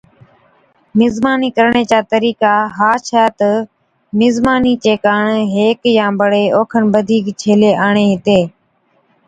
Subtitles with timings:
[0.99, 3.49] مزمانِي ڪرڻي چا طرِيقا ها ڇَي تہ
[4.19, 8.43] مزمانِي چي ڪاڻ ھيڪ يا بڙي اوکن بڌِيڪ ڇيلي آڻي ھِتين